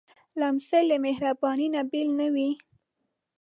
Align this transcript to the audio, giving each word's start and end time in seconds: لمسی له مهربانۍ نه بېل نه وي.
لمسی 0.39 0.81
له 0.89 0.97
مهربانۍ 1.05 1.67
نه 1.75 1.81
بېل 1.91 2.09
نه 2.19 2.27
وي. 2.33 2.49